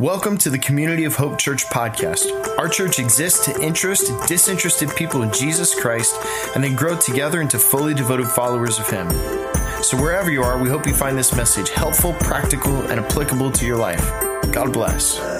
[0.00, 2.26] Welcome to the Community of Hope Church podcast.
[2.58, 6.16] Our church exists to interest disinterested people in Jesus Christ
[6.56, 9.08] and then grow together into fully devoted followers of Him.
[9.84, 13.64] So, wherever you are, we hope you find this message helpful, practical, and applicable to
[13.64, 14.02] your life.
[14.50, 15.33] God bless.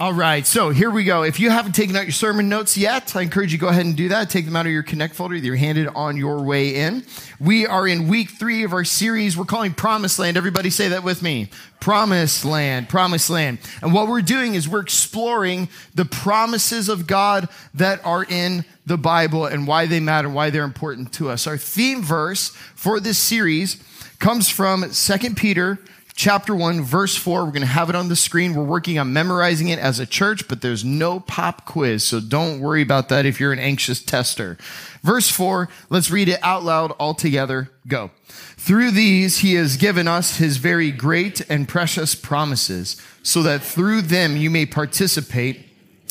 [0.00, 1.22] All right, so here we go.
[1.22, 3.86] If you haven't taken out your sermon notes yet, I encourage you to go ahead
[3.86, 4.28] and do that.
[4.28, 7.04] Take them out of your Connect folder that you're handed on your way in.
[7.38, 10.36] We are in week three of our series we're calling Promised Land.
[10.36, 11.48] Everybody say that with me.
[11.78, 13.60] Promised Land, Promised Land.
[13.82, 18.98] And what we're doing is we're exploring the promises of God that are in the
[18.98, 21.46] Bible and why they matter, why they're important to us.
[21.46, 23.80] Our theme verse for this series
[24.18, 25.78] comes from 2 Peter
[26.14, 27.44] chapter 1, verse 4.
[27.44, 28.54] We're going to have it on the screen.
[28.54, 32.60] We're working on memorizing it as a church, but there's no pop quiz, so don't
[32.60, 34.56] worry about that if you're an anxious tester.
[35.02, 37.70] Verse 4, let's read it out loud all together.
[37.86, 38.10] Go.
[38.28, 44.02] Through these, he has given us his very great and precious promises, so that through
[44.02, 45.66] them you may participate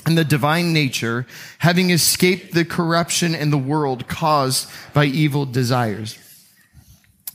[0.05, 1.25] in the divine nature,
[1.59, 6.17] having escaped the corruption in the world caused by evil desires.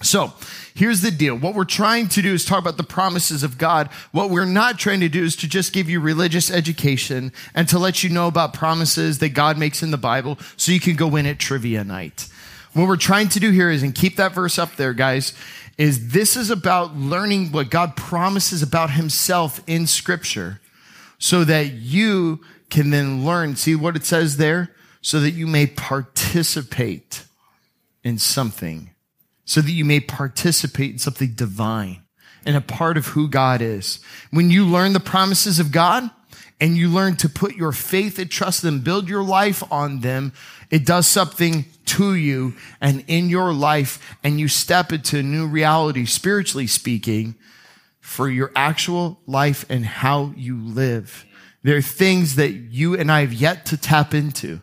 [0.00, 0.32] So,
[0.74, 1.36] here's the deal.
[1.36, 3.88] What we're trying to do is talk about the promises of God.
[4.12, 7.80] What we're not trying to do is to just give you religious education and to
[7.80, 11.08] let you know about promises that God makes in the Bible so you can go
[11.08, 12.28] win at trivia night.
[12.74, 15.34] What we're trying to do here is, and keep that verse up there, guys,
[15.78, 20.60] is this is about learning what God promises about himself in scripture
[21.18, 23.56] so that you can then learn.
[23.56, 24.74] See what it says there?
[25.00, 27.24] So that you may participate
[28.04, 28.90] in something
[29.48, 32.02] so that you may participate in something divine
[32.44, 33.98] and a part of who God is.
[34.30, 36.10] When you learn the promises of God
[36.60, 40.34] and you learn to put your faith and trust them, build your life on them,
[40.70, 45.46] it does something to you and in your life and you step into a new
[45.46, 47.34] reality, spiritually speaking,
[48.00, 51.24] for your actual life and how you live.
[51.62, 54.60] There are things that you and I have yet to tap into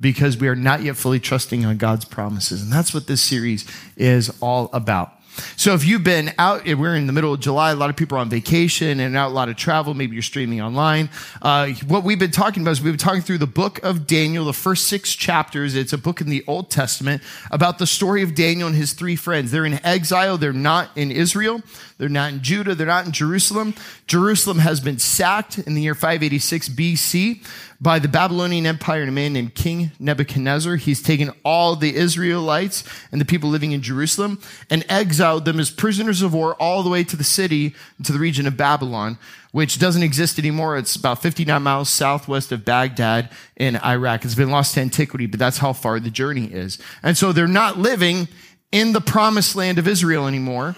[0.00, 2.62] because we are not yet fully trusting on God's promises.
[2.62, 3.66] And that's what this series
[3.96, 5.20] is all about.
[5.56, 8.18] So if you've been out, we're in the middle of July, a lot of people
[8.18, 9.94] are on vacation and out, a lot of travel.
[9.94, 11.08] Maybe you're streaming online.
[11.40, 14.44] Uh, what we've been talking about is we've been talking through the book of Daniel,
[14.44, 15.74] the first six chapters.
[15.74, 19.16] It's a book in the Old Testament about the story of Daniel and his three
[19.16, 19.50] friends.
[19.50, 20.36] They're in exile.
[20.36, 21.62] They're not in Israel.
[21.98, 22.74] They're not in Judah.
[22.74, 23.74] They're not in Jerusalem.
[24.06, 27.44] Jerusalem has been sacked in the year 586 BC
[27.80, 30.76] by the Babylonian Empire and a man named King Nebuchadnezzar.
[30.76, 35.70] He's taken all the Israelites and the people living in Jerusalem and exiled them as
[35.70, 37.74] prisoners of war all the way to the city,
[38.04, 39.18] to the region of Babylon,
[39.52, 40.76] which doesn't exist anymore.
[40.76, 44.24] It's about 59 miles southwest of Baghdad in Iraq.
[44.24, 46.78] It's been lost to antiquity, but that's how far the journey is.
[47.02, 48.28] And so they're not living
[48.70, 50.76] in the promised land of Israel anymore.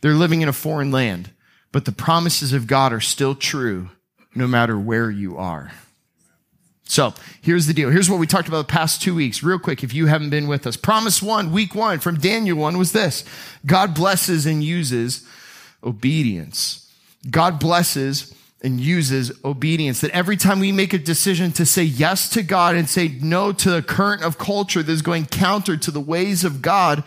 [0.00, 1.30] They're living in a foreign land,
[1.70, 3.90] but the promises of God are still true
[4.34, 5.70] no matter where you are.
[6.84, 7.90] So here's the deal.
[7.90, 10.48] Here's what we talked about the past two weeks, real quick, if you haven't been
[10.48, 10.76] with us.
[10.76, 13.24] Promise one, week one from Daniel 1 was this
[13.64, 15.24] God blesses and uses
[15.84, 16.90] obedience.
[17.30, 20.00] God blesses and uses obedience.
[20.00, 23.52] That every time we make a decision to say yes to God and say no
[23.52, 27.04] to the current of culture that is going counter to the ways of God,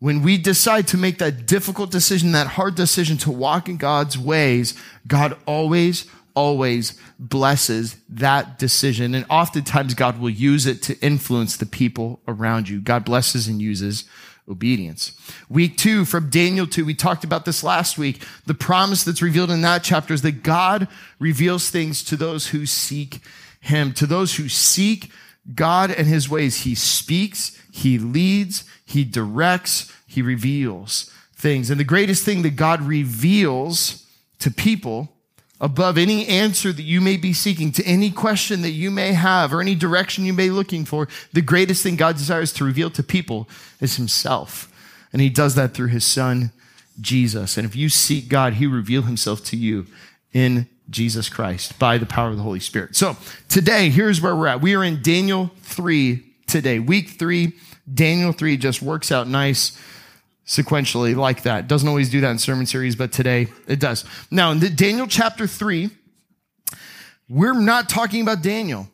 [0.00, 4.18] when we decide to make that difficult decision, that hard decision to walk in God's
[4.18, 4.74] ways,
[5.06, 9.14] God always always blesses that decision.
[9.14, 12.80] And oftentimes God will use it to influence the people around you.
[12.80, 14.04] God blesses and uses
[14.48, 15.12] obedience.
[15.48, 18.22] Week two from Daniel 2, we talked about this last week.
[18.46, 22.66] The promise that's revealed in that chapter is that God reveals things to those who
[22.66, 23.20] seek
[23.60, 23.92] him.
[23.94, 25.10] To those who seek
[25.54, 31.70] God and his ways, he speaks, he leads, he directs, he reveals things.
[31.70, 34.06] And the greatest thing that God reveals
[34.40, 35.13] to people
[35.60, 39.52] above any answer that you may be seeking to any question that you may have
[39.52, 42.90] or any direction you may be looking for, the greatest thing God desires to reveal
[42.90, 43.48] to people
[43.80, 44.70] is himself.
[45.12, 46.52] And he does that through his son,
[47.00, 47.56] Jesus.
[47.56, 49.86] And if you seek God, he reveal himself to you
[50.32, 52.96] in Jesus Christ by the power of the Holy Spirit.
[52.96, 53.16] So
[53.48, 54.60] today, here's where we're at.
[54.60, 56.78] We are in Daniel 3 today.
[56.78, 57.52] Week 3,
[57.92, 59.80] Daniel 3 just works out nice
[60.46, 61.68] sequentially like that.
[61.68, 64.04] Doesn't always do that in sermon series, but today it does.
[64.30, 65.90] Now, in Daniel chapter 3,
[67.28, 68.88] we're not talking about Daniel.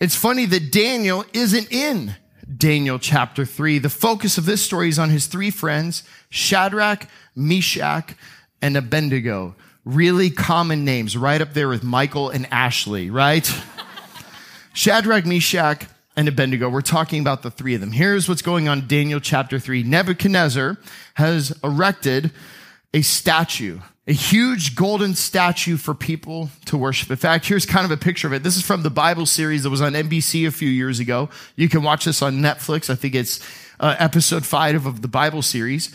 [0.00, 2.16] It's funny that Daniel isn't in
[2.56, 3.78] Daniel chapter 3.
[3.78, 8.14] The focus of this story is on his three friends, Shadrach, Meshach,
[8.62, 9.54] and Abednego,
[9.84, 13.50] really common names, right up there with Michael and Ashley, right?
[14.72, 16.68] Shadrach, Meshach, and Abednego.
[16.68, 17.92] We're talking about the three of them.
[17.92, 19.82] Here's what's going on in Daniel chapter 3.
[19.82, 20.76] Nebuchadnezzar
[21.14, 22.30] has erected
[22.92, 27.10] a statue, a huge golden statue for people to worship.
[27.10, 28.42] In fact, here's kind of a picture of it.
[28.42, 31.28] This is from the Bible series that was on NBC a few years ago.
[31.56, 32.88] You can watch this on Netflix.
[32.90, 33.40] I think it's
[33.80, 35.94] uh, episode five of the Bible series.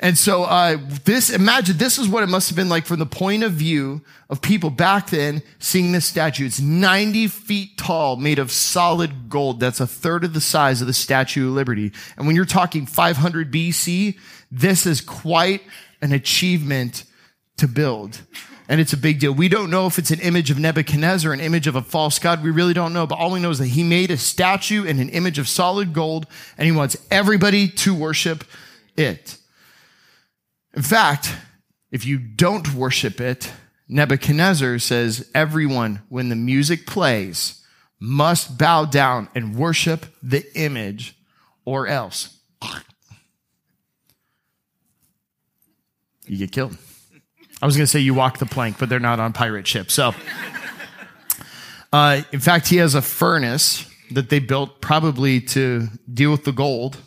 [0.00, 3.06] And so, uh, this, imagine this is what it must have been like from the
[3.06, 6.46] point of view of people back then seeing this statue.
[6.46, 9.58] It's 90 feet tall, made of solid gold.
[9.58, 11.92] That's a third of the size of the Statue of Liberty.
[12.16, 14.16] And when you're talking 500 BC,
[14.52, 15.62] this is quite
[16.00, 17.04] an achievement
[17.56, 18.20] to build.
[18.68, 19.32] And it's a big deal.
[19.32, 22.44] We don't know if it's an image of Nebuchadnezzar, an image of a false god.
[22.44, 23.06] We really don't know.
[23.06, 25.92] But all we know is that he made a statue and an image of solid
[25.92, 28.44] gold, and he wants everybody to worship
[28.96, 29.37] it.
[30.78, 31.34] In fact,
[31.90, 33.50] if you don't worship it,
[33.88, 37.66] Nebuchadnezzar says everyone, when the music plays,
[37.98, 41.16] must bow down and worship the image
[41.64, 42.38] or else.
[46.28, 46.78] You get killed.
[47.60, 49.94] I was going to say you walk the plank, but they're not on pirate ships.
[49.94, 50.14] So,
[51.92, 56.52] uh, in fact, he has a furnace that they built probably to deal with the
[56.52, 56.98] gold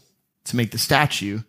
[0.43, 1.39] to make the statue.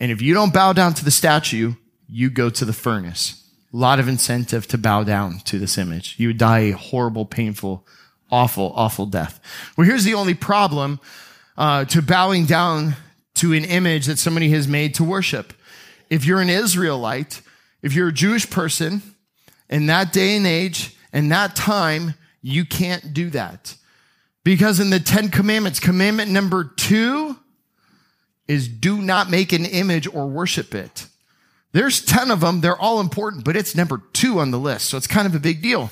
[0.00, 1.74] And if you don't bow down to the statue,
[2.08, 3.40] you go to the furnace.
[3.72, 6.16] A lot of incentive to bow down to this image.
[6.18, 7.86] You would die a horrible, painful,
[8.30, 9.40] awful, awful death.
[9.76, 11.00] Well, here's the only problem
[11.56, 12.96] uh, to bowing down
[13.36, 15.52] to an image that somebody has made to worship.
[16.10, 17.42] If you're an Israelite,
[17.82, 19.02] if you're a Jewish person
[19.68, 23.76] in that day and age and that time, you can't do that.
[24.44, 27.38] Because in the Ten Commandments, commandment number two
[28.46, 31.06] is do not make an image or worship it.
[31.72, 32.60] There's 10 of them.
[32.60, 34.86] They're all important, but it's number two on the list.
[34.86, 35.90] So it's kind of a big deal.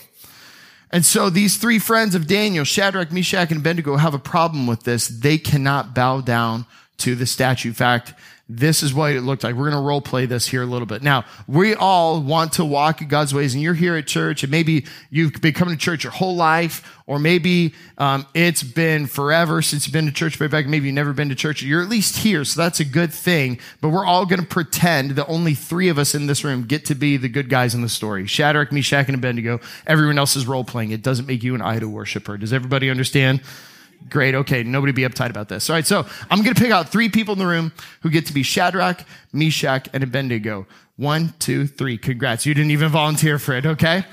[0.90, 4.84] And so these three friends of Daniel, Shadrach, Meshach, and Abednego have a problem with
[4.84, 5.08] this.
[5.08, 6.66] They cannot bow down
[6.98, 7.70] to the statue.
[7.70, 8.12] In fact,
[8.58, 9.54] this is what it looked like.
[9.54, 11.02] We're going to role play this here a little bit.
[11.02, 14.50] Now, we all want to walk in God's ways, and you're here at church, and
[14.50, 19.62] maybe you've been coming to church your whole life, or maybe um, it's been forever
[19.62, 21.62] since you've been to church, but back maybe you've never been to church.
[21.62, 23.58] You're at least here, so that's a good thing.
[23.80, 26.84] But we're all going to pretend that only three of us in this room get
[26.86, 29.60] to be the good guys in the story Shadrach, Meshach, and Abednego.
[29.86, 30.90] Everyone else is role playing.
[30.90, 32.36] It doesn't make you an idol worshiper.
[32.36, 33.40] Does everybody understand?
[34.08, 34.34] Great.
[34.34, 34.62] Okay.
[34.62, 35.70] Nobody be uptight about this.
[35.70, 35.86] All right.
[35.86, 37.72] So I'm going to pick out three people in the room
[38.02, 40.66] who get to be Shadrach, Meshach, and Abednego.
[40.96, 41.96] One, two, three.
[41.96, 42.44] Congrats.
[42.44, 43.64] You didn't even volunteer for it.
[43.64, 44.04] Okay.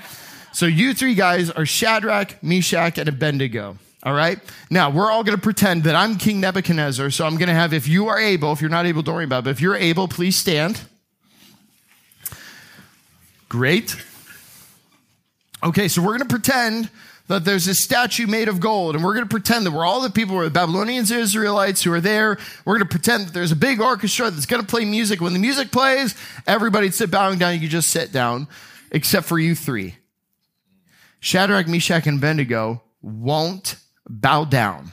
[0.52, 3.76] So you three guys are Shadrach, Meshach, and Abednego.
[4.02, 4.38] All right.
[4.70, 7.10] Now we're all going to pretend that I'm King Nebuchadnezzar.
[7.10, 9.24] So I'm going to have, if you are able, if you're not able, don't worry
[9.24, 9.44] about it.
[9.44, 10.80] But if you're able, please stand.
[13.50, 13.94] Great.
[15.62, 15.88] Okay.
[15.88, 16.88] So we're going to pretend
[17.30, 20.00] that there's a statue made of gold, and we're going to pretend that we're all
[20.00, 22.36] the people, we're the Babylonians, Israelites who are there.
[22.64, 25.20] We're going to pretend that there's a big orchestra that's going to play music.
[25.20, 26.16] When the music plays,
[26.46, 27.54] everybody sit bowing down.
[27.54, 28.48] You can just sit down,
[28.90, 29.94] except for you three.
[31.20, 33.76] Shadrach, Meshach, and Abednego won't
[34.08, 34.90] bow down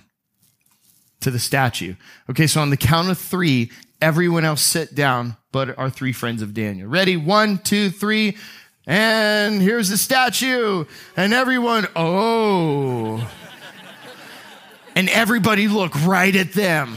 [1.22, 1.96] to the statue.
[2.30, 6.44] Okay, so on the count of three, everyone else sit down, but our three friends
[6.44, 6.88] of Daniel.
[6.88, 7.18] Ready?
[7.18, 8.38] One, two, three
[8.88, 10.86] and here's the statue.
[11.18, 13.30] And everyone, oh.
[14.96, 16.96] and everybody look right at them.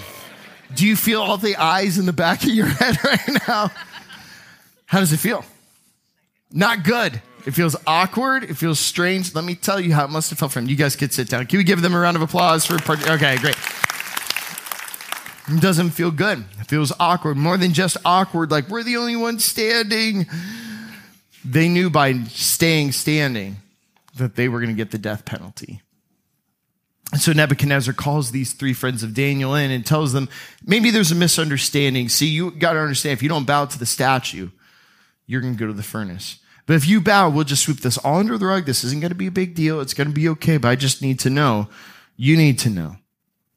[0.74, 3.70] Do you feel all the eyes in the back of your head right now?
[4.86, 5.44] How does it feel?
[6.52, 7.20] Not good.
[7.46, 8.44] It feels awkward.
[8.44, 9.34] It feels strange.
[9.34, 10.68] Let me tell you how it must have felt for them.
[10.68, 11.46] You guys could sit down.
[11.46, 13.08] Can we give them a round of applause for part?
[13.08, 13.56] Okay, great.
[15.48, 16.44] It doesn't feel good.
[16.60, 17.36] It feels awkward.
[17.36, 20.26] More than just awkward, like we're the only ones standing.
[21.44, 23.56] They knew by staying standing
[24.16, 25.80] that they were going to get the death penalty.
[27.12, 30.28] And so Nebuchadnezzar calls these three friends of Daniel in and tells them,
[30.64, 32.08] maybe there's a misunderstanding.
[32.08, 34.50] See, you got to understand, if you don't bow to the statue,
[35.26, 36.38] you're going to go to the furnace.
[36.66, 38.64] But if you bow, we'll just sweep this all under the rug.
[38.64, 39.80] This isn't going to be a big deal.
[39.80, 40.56] It's going to be okay.
[40.56, 41.68] But I just need to know,
[42.16, 42.96] you need to know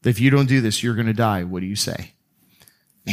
[0.02, 1.44] that if you don't do this, you're going to die.
[1.44, 2.14] What do you say?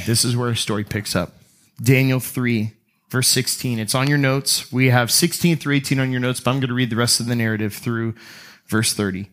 [0.06, 1.34] This is where our story picks up.
[1.82, 2.72] Daniel 3,
[3.10, 3.78] verse 16.
[3.78, 4.72] It's on your notes.
[4.72, 7.20] We have 16 through 18 on your notes, but I'm going to read the rest
[7.20, 8.14] of the narrative through
[8.66, 9.28] verse 30.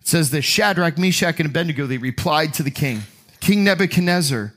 [0.00, 3.02] It says that Shadrach, Meshach, and Abednego, they replied to the king,
[3.40, 4.54] King Nebuchadnezzar,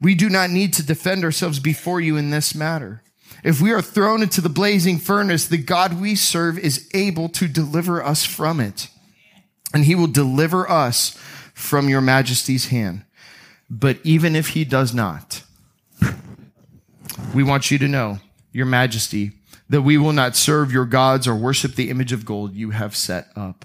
[0.00, 3.02] we do not need to defend ourselves before you in this matter.
[3.42, 7.48] If we are thrown into the blazing furnace, the God we serve is able to
[7.48, 8.88] deliver us from it.
[9.72, 11.10] And he will deliver us
[11.54, 13.04] from your majesty's hand.
[13.70, 15.42] But even if he does not,
[17.34, 18.18] we want you to know,
[18.52, 19.32] Your Majesty,
[19.68, 22.94] that we will not serve your gods or worship the image of gold you have
[22.94, 23.64] set up.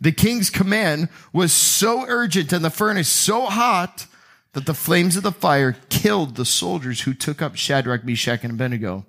[0.00, 4.06] The king's command was so urgent and the furnace so hot
[4.52, 8.52] that the flames of the fire killed the soldiers who took up Shadrach, Meshach, and
[8.52, 9.06] Abednego.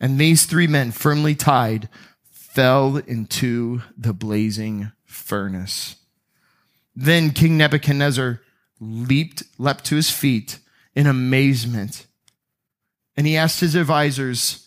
[0.00, 1.88] And these three men, firmly tied,
[2.30, 5.96] fell into the blazing furnace.
[6.96, 8.40] Then King Nebuchadnezzar
[8.80, 10.58] leaped, leapt to his feet
[10.94, 12.06] in amazement.
[13.16, 14.66] And he asked his advisors,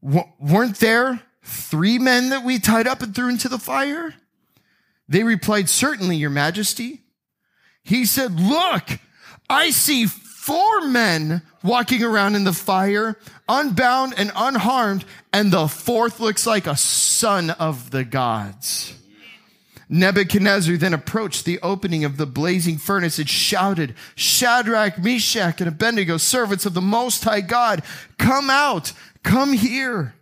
[0.00, 4.14] weren't there three men that we tied up and threw into the fire?
[5.08, 7.02] They replied, certainly, your majesty.
[7.82, 8.84] He said, look,
[9.48, 13.18] I see four men walking around in the fire,
[13.48, 18.94] unbound and unharmed, and the fourth looks like a son of the gods.
[19.88, 26.16] Nebuchadnezzar then approached the opening of the blazing furnace and shouted, Shadrach, Meshach, and Abednego,
[26.16, 27.82] servants of the Most High God,
[28.18, 28.92] come out,
[29.22, 30.14] come here.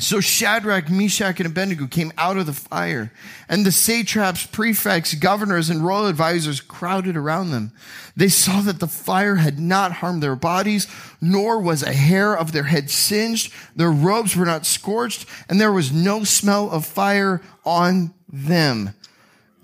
[0.00, 3.12] So Shadrach, Meshach, and Abednego came out of the fire,
[3.48, 7.72] and the satraps, prefects, governors, and royal advisors crowded around them.
[8.16, 10.86] They saw that the fire had not harmed their bodies,
[11.20, 13.52] nor was a hair of their head singed.
[13.74, 18.94] Their robes were not scorched, and there was no smell of fire on them.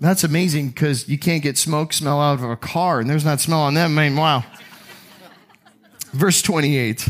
[0.01, 3.39] That's amazing because you can't get smoke smell out of a car, and there's not
[3.39, 3.97] smell on them.
[3.97, 4.43] I mean, wow.
[6.11, 7.07] Verse 28.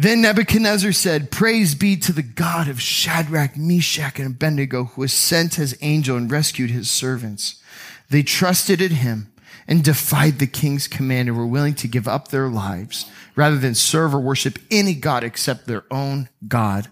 [0.00, 5.12] Then Nebuchadnezzar said, Praise be to the God of Shadrach, Meshach, and Abednego, who has
[5.12, 7.60] sent his angel and rescued his servants.
[8.08, 9.30] They trusted in him
[9.68, 13.74] and defied the king's command and were willing to give up their lives rather than
[13.74, 16.88] serve or worship any God except their own God.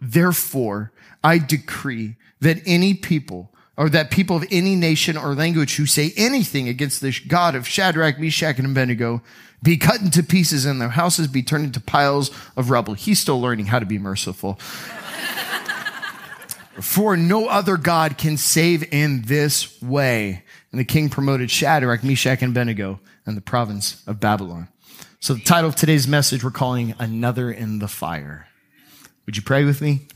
[0.00, 0.90] Therefore,
[1.22, 6.12] I decree that any people or that people of any nation or language who say
[6.16, 9.22] anything against the God of Shadrach, Meshach, and Abednego
[9.62, 12.94] be cut into pieces and their houses be turned into piles of rubble.
[12.94, 14.54] He's still learning how to be merciful.
[16.80, 20.44] For no other God can save in this way.
[20.70, 24.68] And the king promoted Shadrach, Meshach, and Abednego in the province of Babylon.
[25.18, 28.46] So the title of today's message we're calling Another in the Fire.
[29.26, 30.06] Would you pray with me?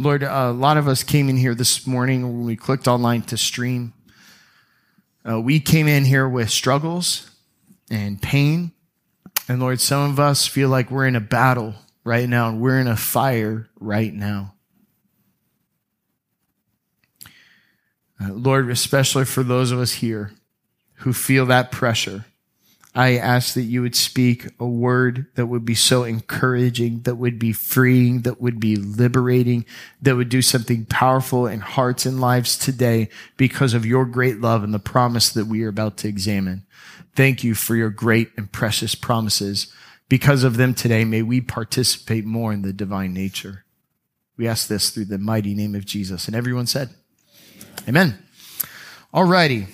[0.00, 3.36] Lord, a lot of us came in here this morning when we clicked online to
[3.36, 3.92] stream.
[5.28, 7.30] Uh, we came in here with struggles
[7.90, 8.72] and pain.
[9.46, 12.78] And Lord, some of us feel like we're in a battle right now and we're
[12.78, 14.54] in a fire right now.
[18.18, 20.32] Uh, Lord, especially for those of us here
[20.94, 22.24] who feel that pressure,
[22.94, 27.38] I ask that you would speak a word that would be so encouraging, that would
[27.38, 29.64] be freeing, that would be liberating,
[30.02, 34.64] that would do something powerful in hearts and lives today because of your great love
[34.64, 36.66] and the promise that we are about to examine.
[37.14, 39.72] Thank you for your great and precious promises.
[40.08, 43.64] Because of them today, may we participate more in the divine nature.
[44.36, 46.26] We ask this through the mighty name of Jesus.
[46.26, 46.90] And everyone said,
[47.86, 48.18] Amen.
[49.14, 49.68] Alrighty.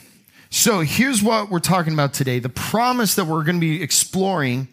[0.56, 2.38] So here's what we're talking about today.
[2.38, 4.68] The promise that we're going to be exploring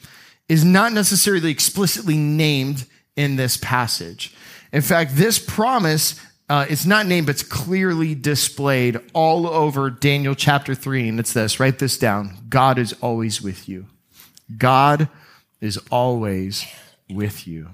[0.47, 2.85] is not necessarily explicitly named
[3.17, 4.33] in this passage.
[4.71, 10.35] In fact, this promise uh, it's not named, but it's clearly displayed all over Daniel
[10.35, 11.09] chapter 3.
[11.09, 13.87] And it's this write this down God is always with you.
[14.57, 15.09] God
[15.59, 16.65] is always
[17.09, 17.71] with you.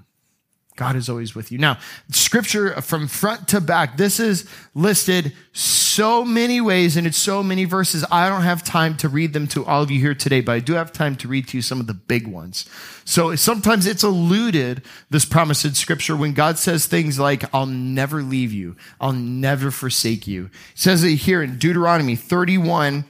[0.80, 1.58] God is always with you.
[1.58, 1.78] Now,
[2.10, 7.66] scripture from front to back, this is listed so many ways and it's so many
[7.66, 8.06] verses.
[8.10, 10.60] I don't have time to read them to all of you here today, but I
[10.60, 12.66] do have time to read to you some of the big ones.
[13.04, 18.24] So sometimes it's alluded, this promise in scripture, when God says things like, I'll never
[18.24, 18.78] leave you.
[19.02, 20.46] I'll never forsake you.
[20.46, 23.04] It says it here in Deuteronomy 31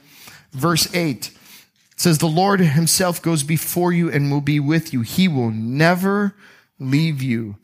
[0.50, 1.28] verse 8.
[1.28, 1.34] It
[1.94, 5.02] says, the Lord himself goes before you and will be with you.
[5.02, 6.34] He will never
[6.80, 7.56] leave you,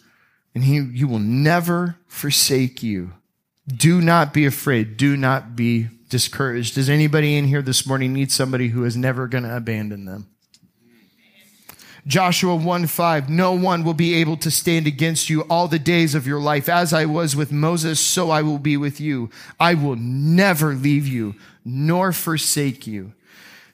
[0.55, 3.13] and he, he will never forsake you.
[3.67, 4.97] Do not be afraid.
[4.97, 6.77] Do not be discouraged.
[6.77, 10.29] Does anybody in here this morning need somebody who is never going to abandon them?
[12.07, 16.15] Joshua 1 5, no one will be able to stand against you all the days
[16.15, 16.69] of your life.
[16.69, 19.29] As I was with Moses, so I will be with you.
[19.59, 23.13] I will never leave you nor forsake you.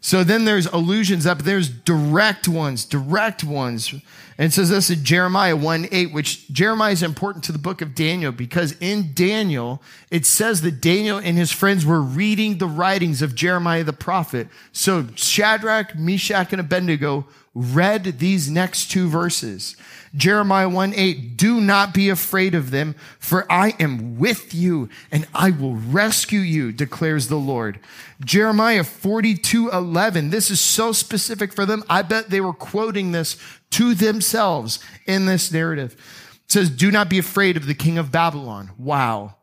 [0.00, 3.94] So then there's allusions up, there's direct ones, direct ones.
[4.42, 7.80] And it says this in Jeremiah 1 8, which Jeremiah is important to the book
[7.80, 9.80] of Daniel because in Daniel,
[10.11, 14.49] it says that Daniel and his friends were reading the writings of Jeremiah the prophet.
[14.72, 19.76] So Shadrach, Meshach, and Abednego read these next two verses.
[20.14, 25.26] Jeremiah 1 8, do not be afraid of them, for I am with you and
[25.32, 27.78] I will rescue you, declares the Lord.
[28.25, 31.84] Jeremiah 42 11, this is so specific for them.
[31.88, 33.37] I bet they were quoting this
[33.73, 35.93] to themselves in this narrative.
[36.45, 38.71] It says, do not be afraid of the king of Babylon.
[38.79, 39.37] Wow.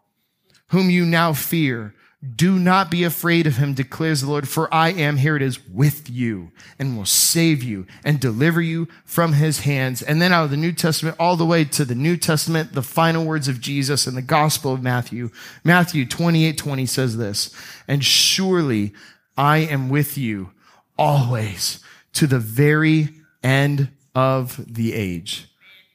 [0.70, 1.94] Whom you now fear
[2.36, 5.66] do not be afraid of him, declares the Lord, for I am, here it is,
[5.70, 10.02] with you and will save you and deliver you from his hands.
[10.02, 12.84] And then out of the New Testament, all the way to the New Testament, the
[12.84, 15.30] final words of Jesus in the Gospel of Matthew.
[15.64, 17.56] Matthew 28 20 says this,
[17.88, 18.92] and surely
[19.38, 20.52] I am with you
[20.98, 21.80] always
[22.14, 23.10] to the very
[23.42, 25.48] end of the age.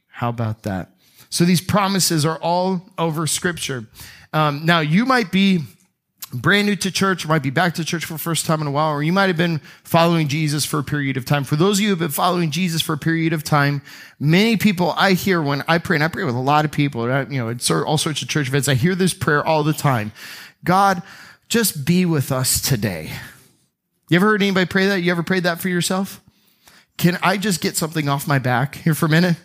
[0.08, 0.90] How about that?
[1.28, 3.84] So these promises are all over scripture.
[4.32, 5.64] Um, now you might be
[6.32, 8.70] brand new to church, might be back to church for the first time in a
[8.70, 11.44] while, or you might have been following Jesus for a period of time.
[11.44, 13.82] For those of you who have been following Jesus for a period of time,
[14.18, 17.02] many people I hear when I pray, and I pray with a lot of people,
[17.30, 20.12] you know, at all sorts of church events, I hear this prayer all the time.
[20.64, 21.02] God,
[21.48, 23.12] just be with us today.
[24.08, 25.02] You ever heard anybody pray that?
[25.02, 26.20] You ever prayed that for yourself?
[26.96, 29.36] Can I just get something off my back here for a minute?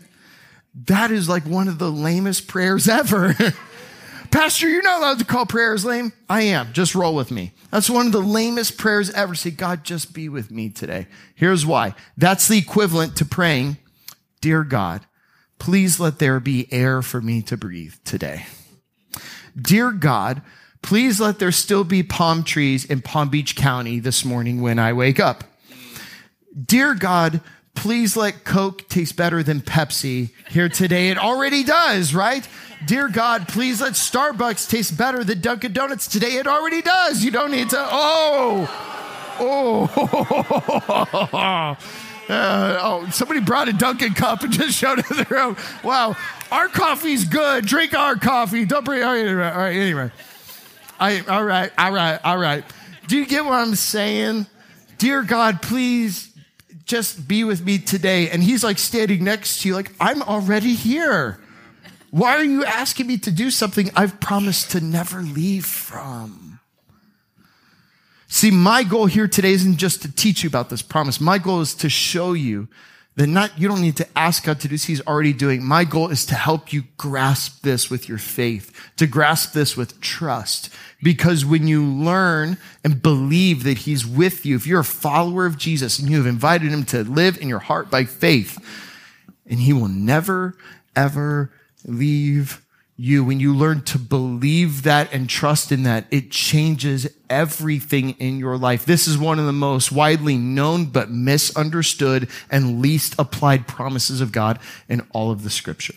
[0.85, 3.35] That is like one of the lamest prayers ever.
[4.31, 6.13] Pastor, you're not allowed to call prayers lame.
[6.29, 6.71] I am.
[6.71, 7.51] Just roll with me.
[7.71, 9.33] That's one of the lamest prayers ever.
[9.33, 11.07] Say, God, just be with me today.
[11.33, 11.95] Here's why.
[12.15, 13.77] That's the equivalent to praying,
[14.41, 15.05] Dear God,
[15.57, 18.45] please let there be air for me to breathe today.
[19.59, 20.41] Dear God,
[20.81, 24.93] please let there still be palm trees in Palm Beach County this morning when I
[24.93, 25.43] wake up.
[26.65, 27.41] Dear God,
[27.75, 31.09] please let Coke taste better than Pepsi here today.
[31.09, 32.45] It already does, right?
[32.85, 36.37] Dear God, please let Starbucks taste better than Dunkin' Donuts today.
[36.37, 37.23] It already does.
[37.23, 37.77] You don't need to.
[37.79, 38.67] Oh,
[39.39, 39.97] oh.
[42.29, 45.57] Uh, oh, somebody brought a Dunkin' cup and just showed it in the room.
[45.83, 46.15] Wow,
[46.51, 47.65] our coffee's good.
[47.65, 48.65] Drink our coffee.
[48.65, 49.01] Don't bring.
[49.01, 50.11] All right, all right anyway.
[50.99, 52.63] I, all right, all right, all right.
[53.07, 54.45] Do you get what I'm saying?
[54.99, 56.28] Dear God, please
[56.89, 58.29] just be with me today.
[58.29, 61.39] And he's like standing next to you, like, I'm already here.
[62.09, 66.59] Why are you asking me to do something I've promised to never leave from?
[68.27, 71.21] See, my goal here today isn't just to teach you about this promise.
[71.21, 72.67] My goal is to show you
[73.19, 74.85] that not, you don't need to ask God to do this.
[74.85, 75.61] He's already doing.
[75.61, 79.99] My goal is to help you grasp this with your faith, to grasp this with
[79.99, 80.69] trust.
[81.03, 85.57] Because when you learn and believe that he's with you, if you're a follower of
[85.57, 88.57] Jesus and you have invited him to live in your heart by faith,
[89.45, 90.55] and he will never,
[90.95, 91.51] ever,
[91.83, 92.65] leave
[92.99, 93.23] you.
[93.23, 98.57] When you learn to believe that and trust in that, it changes everything in your
[98.57, 98.85] life.
[98.85, 104.33] This is one of the most widely known but misunderstood and least applied promises of
[104.33, 104.59] God
[104.89, 105.95] in all of the scripture.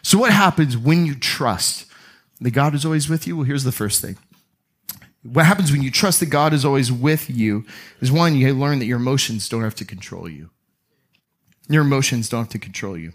[0.00, 1.84] So what happens when you trust
[2.40, 3.36] that God is always with you?
[3.36, 4.16] Well, here's the first thing.
[5.22, 7.64] What happens when you trust that God is always with you
[8.00, 10.50] is one, you learn that your emotions don't have to control you.
[11.68, 13.12] Your emotions don't have to control you.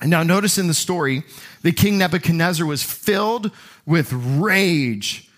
[0.00, 1.22] And now notice in the story
[1.62, 3.50] that King Nebuchadnezzar was filled
[3.84, 5.28] with rage.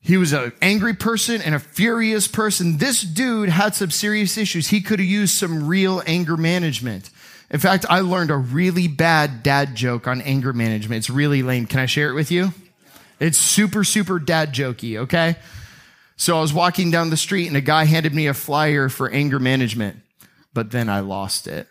[0.00, 2.78] He was an angry person and a furious person.
[2.78, 4.68] This dude had some serious issues.
[4.68, 7.10] He could have used some real anger management.
[7.50, 10.98] In fact, I learned a really bad dad joke on anger management.
[10.98, 11.66] It's really lame.
[11.66, 12.52] Can I share it with you?
[13.20, 15.36] It's super, super dad jokey, okay?
[16.16, 19.08] So I was walking down the street and a guy handed me a flyer for
[19.08, 19.96] anger management,
[20.52, 21.68] but then I lost it.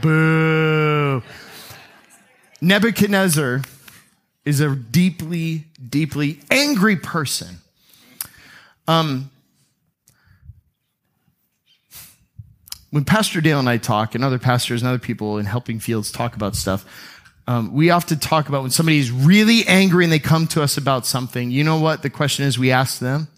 [0.00, 1.22] Boo.
[2.60, 3.62] Nebuchadnezzar
[4.44, 7.58] is a deeply, deeply angry person.
[8.88, 9.30] Um,
[12.90, 16.12] when Pastor Dale and I talk, and other pastors and other people in helping fields
[16.12, 16.84] talk about stuff,
[17.46, 21.06] um, we often talk about when somebody's really angry and they come to us about
[21.06, 21.50] something.
[21.50, 22.58] You know what the question is?
[22.58, 23.28] We ask them.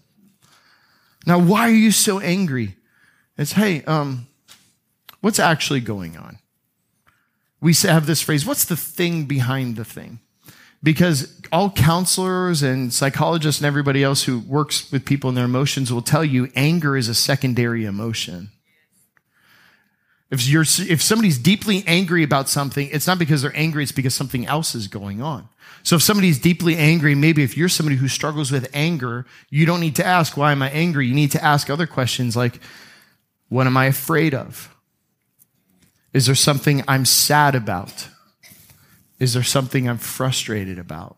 [1.25, 2.75] Now, why are you so angry?
[3.37, 4.27] It's, hey, um,
[5.21, 6.37] what's actually going on?
[7.61, 10.19] We have this phrase, what's the thing behind the thing?
[10.83, 15.91] Because all counselors and psychologists and everybody else who works with people and their emotions
[15.91, 18.51] will tell you anger is a secondary emotion.
[20.29, 24.13] If you're, if somebody's deeply angry about something, it's not because they're angry, it's because
[24.13, 25.49] something else is going on.
[25.83, 29.79] So if somebody's deeply angry, maybe if you're somebody who struggles with anger, you don't
[29.79, 31.07] need to ask, why am I angry?
[31.07, 32.59] You need to ask other questions like,
[33.49, 34.74] what am I afraid of?
[36.15, 38.07] Is there something I'm sad about?
[39.19, 41.17] Is there something I'm frustrated about?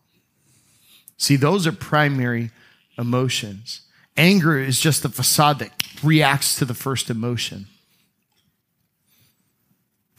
[1.16, 2.50] See, those are primary
[2.98, 3.82] emotions.
[4.16, 5.70] Anger is just the facade that
[6.02, 7.68] reacts to the first emotion.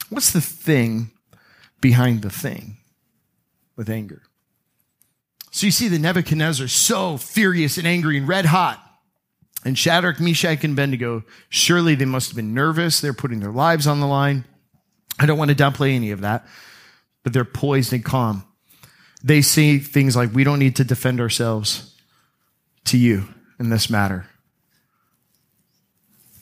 [0.08, 1.10] What's the thing
[1.82, 2.78] behind the thing
[3.76, 4.22] with anger?
[5.50, 8.82] So you see the Nebuchadnezzar so furious and angry and red hot.
[9.62, 12.98] And Shadrach, Meshach, and Abednego, surely they must have been nervous.
[13.02, 14.46] They're putting their lives on the line.
[15.20, 16.46] I don't want to downplay any of that
[17.22, 18.44] but they're poised and calm.
[19.22, 21.94] They say things like, We don't need to defend ourselves
[22.86, 23.28] to you
[23.58, 24.26] in this matter.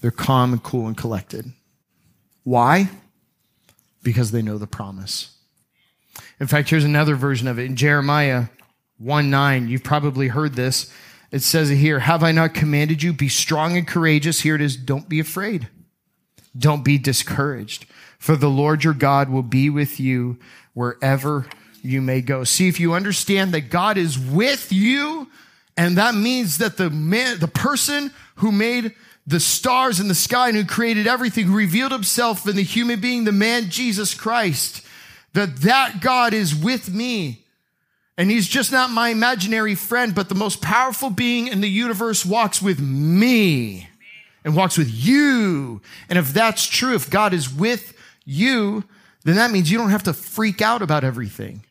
[0.01, 1.53] They're calm and cool and collected.
[2.45, 2.89] Why?
[4.03, 5.37] Because they know the promise.
[6.39, 8.45] In fact, here's another version of it in Jeremiah
[8.99, 9.69] 1 9.
[9.69, 10.93] You've probably heard this.
[11.31, 13.13] It says here, Have I not commanded you?
[13.13, 14.41] Be strong and courageous.
[14.41, 14.77] Here it is.
[14.77, 15.69] Don't be afraid.
[16.57, 17.87] Don't be discouraged,
[18.19, 20.39] for the Lord your God will be with you
[20.75, 21.47] wherever
[21.83, 22.45] you may go.
[22.45, 25.29] See, if you understand that God is with you,
[25.77, 28.95] and that means that the man, the person who made
[29.27, 33.01] the stars in the sky and who created everything, who revealed himself in the human
[33.01, 34.85] being, the man Jesus Christ,
[35.35, 37.45] that that God is with me.
[38.17, 42.27] And he's just not my imaginary friend, but the most powerful being in the universe
[42.27, 43.89] walks with me
[44.45, 45.81] and walks with you.
[46.09, 47.95] And if that's true, if God is with
[48.29, 48.85] you,
[49.25, 51.65] then that means you don't have to freak out about everything.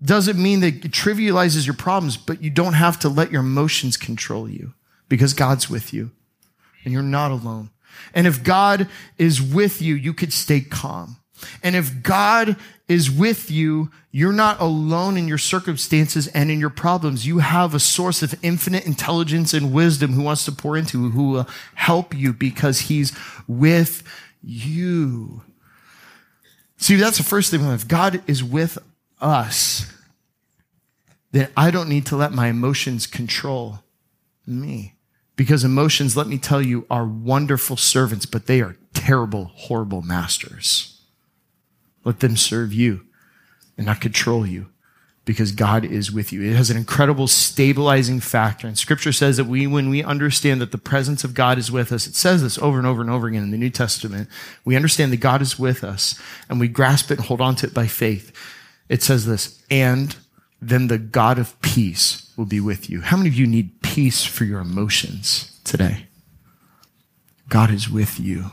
[0.00, 3.96] Doesn't mean that it trivializes your problems, but you don't have to let your emotions
[3.96, 4.74] control you
[5.08, 6.12] because God's with you
[6.84, 7.70] and you're not alone.
[8.14, 11.16] And if God is with you, you could stay calm.
[11.62, 16.70] And if God is with you, you're not alone in your circumstances and in your
[16.70, 17.26] problems.
[17.26, 21.30] You have a source of infinite intelligence and wisdom who wants to pour into, who
[21.30, 23.12] will help you because he's
[23.48, 24.02] with
[24.44, 25.42] you.
[26.76, 27.62] See, that's the first thing.
[27.62, 28.78] If God is with
[29.20, 29.90] us,
[31.32, 33.80] then I don't need to let my emotions control
[34.46, 34.94] me.
[35.36, 41.00] Because emotions, let me tell you, are wonderful servants, but they are terrible, horrible masters.
[42.04, 43.06] Let them serve you
[43.76, 44.68] and not control you
[45.24, 46.42] because God is with you.
[46.42, 48.66] It has an incredible stabilizing factor.
[48.66, 51.92] And scripture says that we, when we understand that the presence of God is with
[51.92, 54.28] us, it says this over and over and over again in the New Testament.
[54.64, 57.66] We understand that God is with us and we grasp it and hold on to
[57.66, 58.32] it by faith.
[58.88, 60.14] It says this, and
[60.60, 63.00] then the God of peace will be with you.
[63.00, 66.06] How many of you need peace for your emotions today?
[67.48, 68.50] God is with you.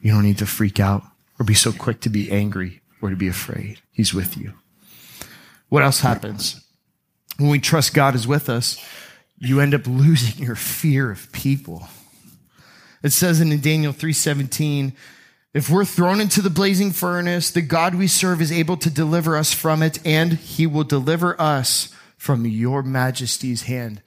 [0.00, 1.04] You don't need to freak out
[1.38, 3.80] or be so quick to be angry or to be afraid.
[3.92, 4.54] He's with you.
[5.72, 6.62] What else happens?
[7.38, 8.78] When we trust God is with us,
[9.38, 11.88] you end up losing your fear of people.
[13.02, 14.92] It says in Daniel 3:17,
[15.54, 19.34] if we're thrown into the blazing furnace, the God we serve is able to deliver
[19.34, 24.02] us from it, and he will deliver us from your majesty's hand.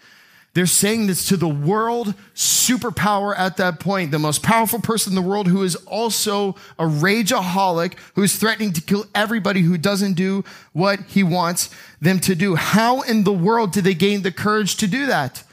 [0.56, 5.16] They're saying this to the world superpower at that point, the most powerful person in
[5.16, 10.14] the world who is also a rageaholic, who is threatening to kill everybody who doesn't
[10.14, 12.56] do what he wants them to do.
[12.56, 15.44] How in the world did they gain the courage to do that?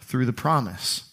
[0.00, 1.10] Through the promise.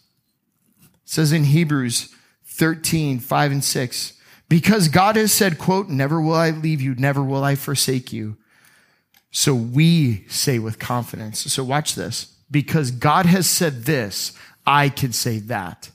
[0.83, 2.13] It says in Hebrews
[2.45, 4.13] 13, 5 and 6,
[4.49, 8.37] because God has said, quote, never will I leave you, never will I forsake you.
[9.31, 11.51] So we say with confidence.
[11.51, 14.33] So watch this because God has said this,
[14.65, 15.89] I can say that.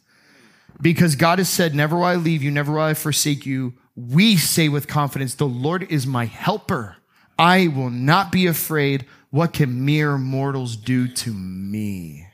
[0.80, 3.74] Because God has said, never will I leave you, never will I forsake you.
[3.96, 6.96] We say with confidence, the Lord is my helper.
[7.38, 9.06] I will not be afraid.
[9.30, 12.26] What can mere mortals do to me?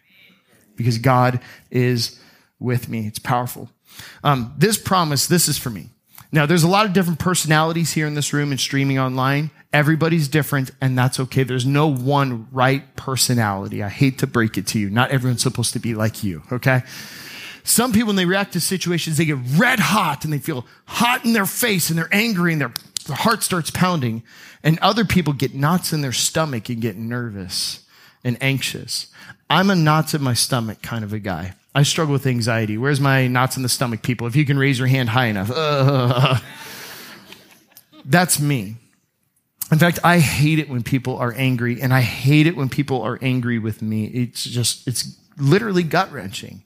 [0.76, 2.20] Because God is
[2.59, 3.07] with me.
[3.07, 3.70] It's powerful.
[4.22, 5.90] Um, this promise, this is for me.
[6.33, 9.50] Now, there's a lot of different personalities here in this room and streaming online.
[9.72, 11.42] Everybody's different, and that's okay.
[11.42, 13.83] There's no one right personality.
[13.83, 14.88] I hate to break it to you.
[14.90, 16.83] Not everyone's supposed to be like you, okay?
[17.66, 21.24] Some people, when they react to situations, they get red hot and they feel hot
[21.24, 22.72] in their face and they're angry and their,
[23.07, 24.22] their heart starts pounding.
[24.62, 27.85] And other people get knots in their stomach and get nervous
[28.22, 29.09] and anxious.
[29.50, 31.55] I'm a knots in my stomach kind of a guy.
[31.74, 32.79] I struggle with anxiety.
[32.79, 34.26] Where's my knots in the stomach, people?
[34.26, 35.50] If you can raise your hand high enough.
[35.52, 36.38] Uh,
[38.05, 38.76] that's me.
[39.72, 43.02] In fact, I hate it when people are angry, and I hate it when people
[43.02, 44.07] are angry with me.
[44.07, 46.62] It's just, it's literally gut wrenching.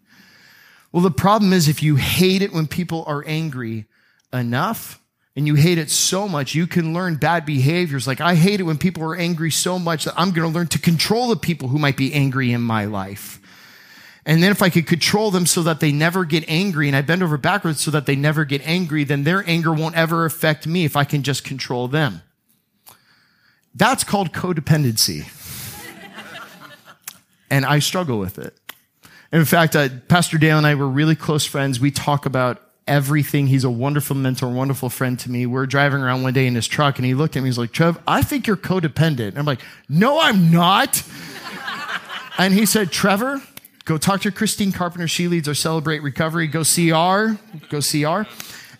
[0.92, 3.86] Well, the problem is if you hate it when people are angry
[4.32, 5.00] enough,
[5.36, 8.06] and you hate it so much, you can learn bad behaviors.
[8.06, 10.66] Like, I hate it when people are angry so much that I'm going to learn
[10.68, 13.40] to control the people who might be angry in my life.
[14.26, 17.00] And then if I could control them so that they never get angry and I
[17.00, 20.66] bend over backwards so that they never get angry, then their anger won't ever affect
[20.66, 22.22] me if I can just control them.
[23.74, 25.26] That's called codependency.
[27.50, 28.54] and I struggle with it.
[29.32, 31.78] In fact, uh, Pastor Dale and I were really close friends.
[31.78, 33.46] We talk about everything.
[33.46, 35.46] He's a wonderful mentor, wonderful friend to me.
[35.46, 37.48] We're driving around one day in his truck and he looked at me.
[37.48, 39.28] He's like, Trev, I think you're codependent.
[39.28, 41.02] And I'm like, no, I'm not.
[42.38, 43.40] and he said, Trevor,
[43.84, 45.06] go talk to Christine Carpenter.
[45.06, 46.48] She leads our Celebrate Recovery.
[46.48, 47.38] Go see her.
[47.68, 48.26] Go see her.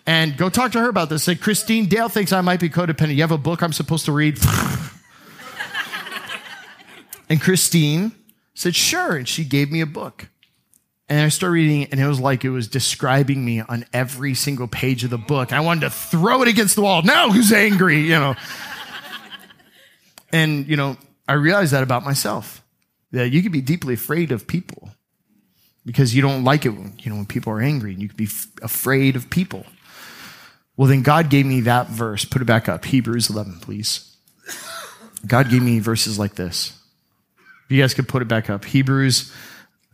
[0.05, 1.23] And go talk to her about this.
[1.23, 3.15] Say, Christine, Dale thinks I might be codependent.
[3.15, 4.39] You have a book I'm supposed to read?
[7.29, 8.11] and Christine
[8.53, 9.15] said, sure.
[9.15, 10.27] And she gave me a book.
[11.07, 14.67] And I started reading and it was like it was describing me on every single
[14.67, 15.51] page of the book.
[15.51, 17.01] I wanted to throw it against the wall.
[17.01, 17.99] Now who's angry?
[17.99, 18.35] You know.
[20.31, 20.95] and, you know,
[21.27, 22.63] I realized that about myself.
[23.11, 24.89] That you can be deeply afraid of people
[25.85, 28.15] because you don't like it when, you know, when people are angry and you can
[28.15, 29.65] be f- afraid of people.
[30.81, 32.25] Well, then God gave me that verse.
[32.25, 32.85] Put it back up.
[32.85, 34.17] Hebrews 11, please.
[35.27, 36.75] God gave me verses like this.
[37.65, 38.65] If you guys could put it back up.
[38.65, 39.31] Hebrews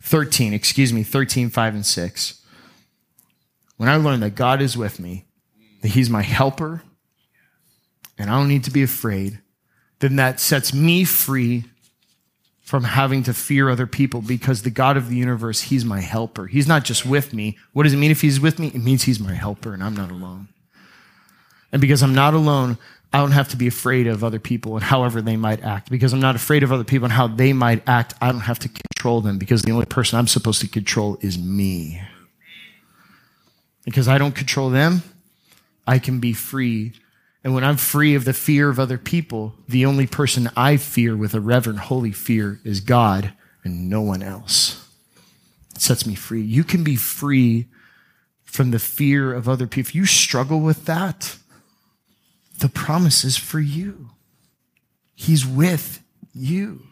[0.00, 2.42] 13, excuse me, 13, 5, and 6.
[3.76, 5.26] When I learned that God is with me,
[5.82, 6.80] that He's my helper,
[8.16, 9.40] and I don't need to be afraid,
[9.98, 11.64] then that sets me free
[12.62, 16.46] from having to fear other people because the God of the universe, He's my helper.
[16.46, 17.58] He's not just with me.
[17.74, 18.68] What does it mean if He's with me?
[18.68, 20.48] It means He's my helper and I'm not alone.
[21.72, 22.78] And because I'm not alone,
[23.12, 25.90] I don't have to be afraid of other people and however they might act.
[25.90, 28.58] Because I'm not afraid of other people and how they might act, I don't have
[28.60, 32.02] to control them because the only person I'm supposed to control is me.
[33.84, 35.02] Because I don't control them,
[35.86, 36.92] I can be free.
[37.42, 41.16] And when I'm free of the fear of other people, the only person I fear
[41.16, 43.32] with a reverent, holy fear is God
[43.64, 44.86] and no one else.
[45.74, 46.42] It sets me free.
[46.42, 47.66] You can be free
[48.44, 49.88] from the fear of other people.
[49.88, 51.36] If you struggle with that,
[52.58, 54.10] the promise is for you.
[55.14, 56.02] He's with
[56.34, 56.82] you.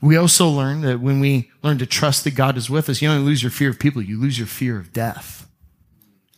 [0.00, 3.08] We also learn that when we learn to trust that God is with us, you
[3.08, 5.48] don't lose your fear of people, you lose your fear of death.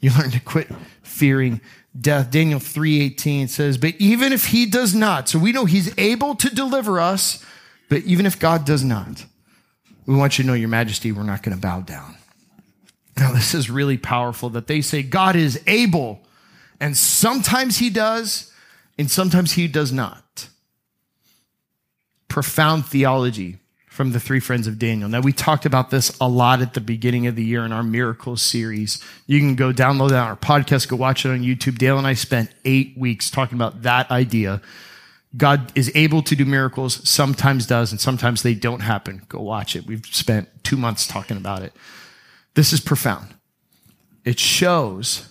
[0.01, 0.69] You learn to quit
[1.03, 1.61] fearing
[1.99, 2.31] death.
[2.31, 6.51] Daniel 3:18 says, "But even if he does not, so we know he's able to
[6.51, 7.45] deliver us,
[7.89, 9.25] but even if God does not,
[10.05, 12.15] we want you to know your majesty, we're not going to bow down."
[13.17, 16.26] Now, this is really powerful that they say God is able
[16.81, 18.53] and sometimes he does,
[18.99, 20.49] and sometimes he does not.
[22.29, 23.59] Profound theology
[23.97, 25.09] from the three friends of Daniel.
[25.09, 27.83] Now, we talked about this a lot at the beginning of the year in our
[27.83, 29.03] Miracles series.
[29.27, 31.79] You can go download that on our podcast, go watch it on YouTube.
[31.79, 34.61] Dale and I spent eight weeks talking about that idea.
[35.35, 39.23] God is able to do miracles, sometimes does, and sometimes they don't happen.
[39.31, 39.87] Go watch it.
[39.87, 41.73] We've spent two months talking about it.
[42.53, 43.35] This is profound.
[44.27, 45.27] It shows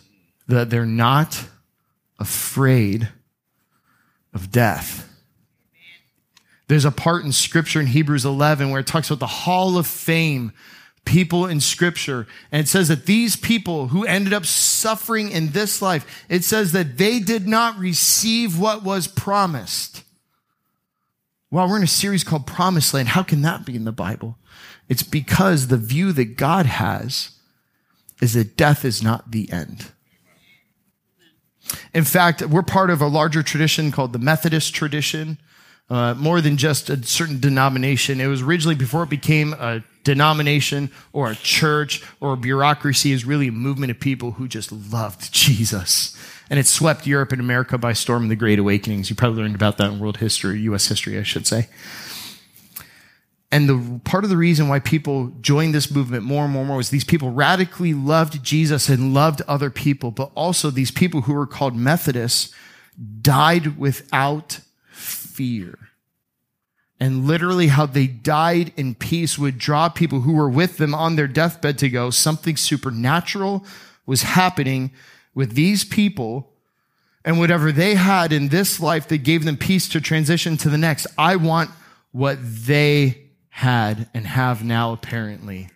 [0.47, 1.47] that they're not
[2.19, 3.09] afraid
[4.33, 5.09] of death.
[6.67, 9.85] There's a part in scripture in Hebrews 11 where it talks about the hall of
[9.85, 10.51] fame
[11.05, 12.27] people in scripture.
[12.51, 16.71] And it says that these people who ended up suffering in this life, it says
[16.71, 20.03] that they did not receive what was promised.
[21.51, 23.09] Well, we're in a series called Promised Land.
[23.09, 24.37] How can that be in the Bible?
[24.89, 27.31] It's because the view that God has
[28.21, 29.91] is that death is not the end.
[31.93, 35.37] In fact, we're part of a larger tradition called the Methodist tradition.
[35.87, 38.19] Uh, more than just a certain denomination.
[38.19, 43.23] It was originally, before it became a denomination or a church or a bureaucracy, is
[43.23, 46.17] really a movement of people who just loved Jesus.
[46.49, 49.11] And it swept Europe and America by storm in the Great Awakenings.
[49.11, 50.87] You probably learned about that in world history, U.S.
[50.87, 51.67] history, I should say.
[53.51, 56.67] And the part of the reason why people joined this movement more and more and
[56.67, 61.21] more was these people radically loved Jesus and loved other people, but also these people
[61.21, 62.53] who were called Methodists
[63.21, 64.59] died without
[64.91, 65.77] fear.
[66.99, 71.15] And literally how they died in peace would draw people who were with them on
[71.15, 73.65] their deathbed to go, something supernatural
[74.05, 74.91] was happening
[75.33, 76.51] with these people
[77.25, 80.77] and whatever they had in this life that gave them peace to transition to the
[80.77, 81.07] next.
[81.17, 81.69] I want
[82.11, 83.24] what they
[83.55, 85.69] had and have now apparently.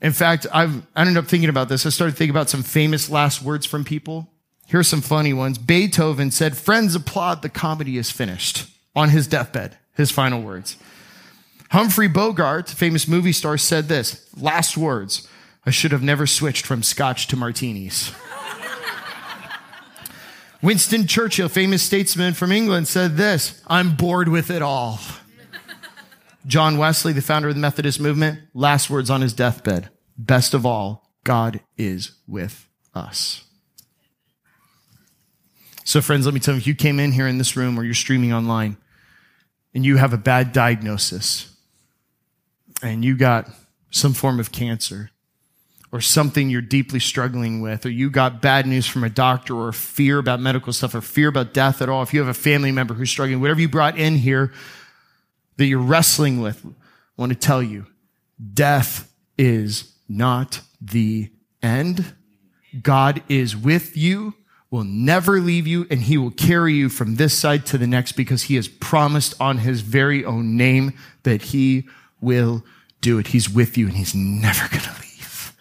[0.00, 1.84] In fact, I've, I ended up thinking about this.
[1.84, 4.30] I started thinking about some famous last words from people.
[4.66, 5.58] Here are some funny ones.
[5.58, 10.78] Beethoven said, Friends applaud, the comedy is finished on his deathbed, his final words.
[11.72, 15.28] Humphrey Bogart, famous movie star, said this last words
[15.66, 18.12] I should have never switched from scotch to martinis.
[20.62, 25.00] Winston Churchill, famous statesman from England, said this I'm bored with it all.
[26.46, 30.64] John Wesley, the founder of the Methodist movement, last words on his deathbed Best of
[30.64, 33.44] all, God is with us.
[35.84, 37.84] So, friends, let me tell you if you came in here in this room or
[37.84, 38.76] you're streaming online
[39.74, 41.54] and you have a bad diagnosis
[42.82, 43.48] and you got
[43.90, 45.10] some form of cancer,
[45.92, 49.72] or something you're deeply struggling with, or you got bad news from a doctor, or
[49.72, 52.72] fear about medical stuff, or fear about death at all, if you have a family
[52.72, 54.52] member who's struggling, whatever you brought in here
[55.56, 56.70] that you're wrestling with, I
[57.16, 57.86] want to tell you,
[58.52, 61.30] death is not the
[61.62, 62.14] end.
[62.82, 64.34] God is with you,
[64.70, 68.12] will never leave you, and he will carry you from this side to the next
[68.12, 70.92] because he has promised on his very own name
[71.22, 71.88] that he
[72.20, 72.64] will
[73.00, 73.28] do it.
[73.28, 75.52] He's with you and he's never going to leave.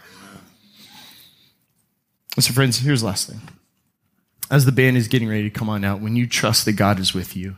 [2.39, 3.41] So, friends, here's the last thing.
[4.51, 6.99] As the band is getting ready to come on out, when you trust that God
[6.99, 7.55] is with you,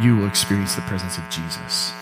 [0.00, 1.92] you will experience the presence of Jesus.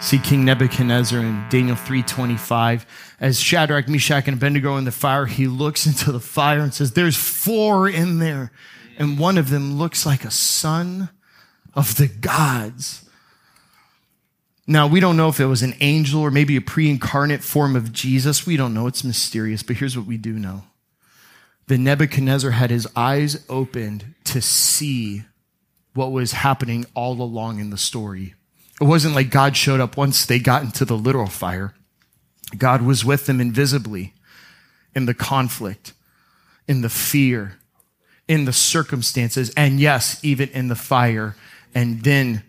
[0.00, 2.84] See King Nebuchadnezzar in Daniel 3:25
[3.20, 6.92] as Shadrach, Meshach and Abednego in the fire, he looks into the fire and says
[6.92, 8.50] there's four in there
[8.98, 11.08] and one of them looks like a son
[11.74, 13.08] of the gods.
[14.66, 17.76] Now, we don't know if it was an angel or maybe a pre incarnate form
[17.76, 18.46] of Jesus.
[18.46, 18.86] We don't know.
[18.86, 19.62] It's mysterious.
[19.62, 20.64] But here's what we do know
[21.66, 25.24] that Nebuchadnezzar had his eyes opened to see
[25.94, 28.34] what was happening all along in the story.
[28.80, 31.74] It wasn't like God showed up once they got into the literal fire.
[32.58, 34.12] God was with them invisibly
[34.94, 35.92] in the conflict,
[36.66, 37.58] in the fear,
[38.26, 41.36] in the circumstances, and yes, even in the fire.
[41.74, 42.42] And then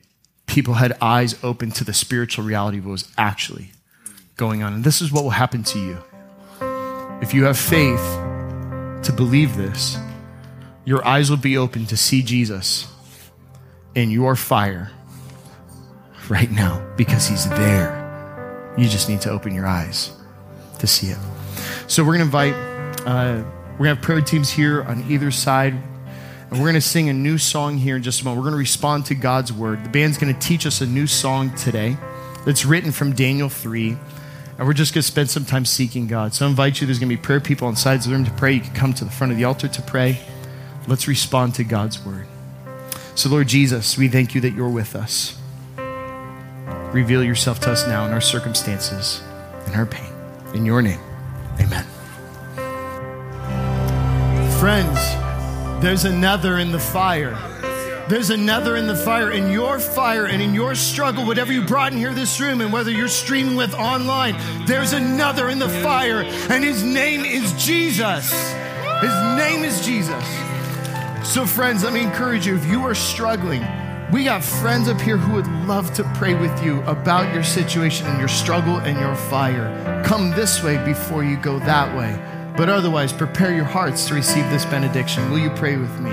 [0.48, 3.72] people had eyes open to the spiritual reality of what was actually
[4.36, 4.74] going on.
[4.74, 5.98] And this is what will happen to you.
[7.22, 8.02] If you have faith
[9.04, 9.98] to believe this,
[10.84, 12.88] your eyes will be open to see Jesus
[13.96, 14.92] in your fire
[16.30, 18.74] right now because he's there.
[18.78, 20.12] You just need to open your eyes
[20.80, 21.18] to see it.
[21.88, 22.54] So we're going to invite,
[23.06, 25.74] uh, we're going to have prayer teams here on either side.
[25.74, 28.40] And we're going to sing a new song here in just a moment.
[28.40, 29.84] We're going to respond to God's word.
[29.84, 31.98] The band's going to teach us a new song today
[32.46, 33.98] that's written from Daniel 3.
[34.58, 36.34] And we're just going to spend some time seeking God.
[36.34, 38.26] So I invite you, there's going to be prayer people on sides of the room
[38.26, 38.54] to pray.
[38.54, 40.20] You can come to the front of the altar to pray.
[40.88, 42.28] Let's respond to God's word.
[43.16, 45.38] So, Lord Jesus, we thank you that you're with us.
[46.92, 49.24] Reveal yourself to us now in our circumstances,
[49.68, 50.12] in our pain.
[50.54, 51.00] In your name,
[51.60, 51.86] amen.
[54.60, 55.00] Friends,
[55.82, 57.38] there's another in the fire.
[58.10, 59.32] There's another in the fire.
[59.32, 62.72] In your fire and in your struggle, whatever you brought in here this room, and
[62.72, 68.30] whether you're streaming with online, there's another in the fire, and his name is Jesus.
[69.02, 70.55] His name is Jesus.
[71.26, 73.66] So, friends, let me encourage you if you are struggling,
[74.12, 78.06] we got friends up here who would love to pray with you about your situation
[78.06, 80.04] and your struggle and your fire.
[80.06, 82.16] Come this way before you go that way.
[82.56, 85.30] But otherwise, prepare your hearts to receive this benediction.
[85.32, 86.12] Will you pray with me?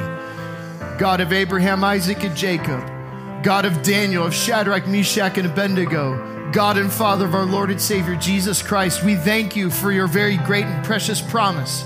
[0.98, 2.80] God of Abraham, Isaac, and Jacob,
[3.44, 7.80] God of Daniel, of Shadrach, Meshach, and Abednego, God and Father of our Lord and
[7.80, 11.84] Savior Jesus Christ, we thank you for your very great and precious promise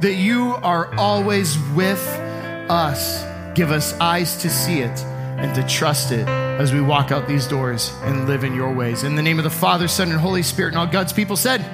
[0.00, 2.27] that you are always with
[2.70, 3.24] us.
[3.54, 5.04] Give us eyes to see it
[5.38, 9.04] and to trust it as we walk out these doors and live in your ways.
[9.04, 11.64] In the name of the Father, Son, and Holy Spirit, and all God's people said,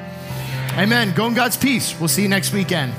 [0.76, 1.12] Amen.
[1.14, 1.98] Go in God's peace.
[1.98, 2.92] We'll see you next weekend.